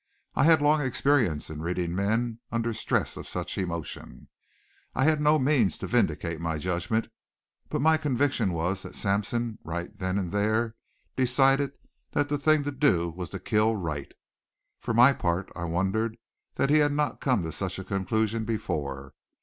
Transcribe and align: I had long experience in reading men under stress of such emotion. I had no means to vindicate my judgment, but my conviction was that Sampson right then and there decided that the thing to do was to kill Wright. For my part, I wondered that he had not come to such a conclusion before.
I 0.33 0.45
had 0.45 0.63
long 0.63 0.81
experience 0.81 1.51
in 1.51 1.61
reading 1.61 1.93
men 1.93 2.39
under 2.51 2.73
stress 2.73 3.17
of 3.17 3.27
such 3.27 3.55
emotion. 3.59 4.29
I 4.95 5.03
had 5.03 5.21
no 5.21 5.37
means 5.37 5.77
to 5.77 5.85
vindicate 5.85 6.41
my 6.41 6.57
judgment, 6.57 7.09
but 7.69 7.83
my 7.83 7.97
conviction 7.97 8.51
was 8.53 8.81
that 8.81 8.95
Sampson 8.95 9.59
right 9.63 9.95
then 9.95 10.17
and 10.17 10.31
there 10.31 10.75
decided 11.15 11.73
that 12.13 12.29
the 12.29 12.39
thing 12.39 12.63
to 12.63 12.71
do 12.71 13.11
was 13.11 13.29
to 13.29 13.39
kill 13.39 13.75
Wright. 13.75 14.11
For 14.79 14.95
my 14.95 15.13
part, 15.13 15.51
I 15.55 15.65
wondered 15.65 16.17
that 16.55 16.71
he 16.71 16.77
had 16.79 16.93
not 16.93 17.21
come 17.21 17.43
to 17.43 17.51
such 17.51 17.77
a 17.77 17.83
conclusion 17.83 18.43
before. 18.43 19.13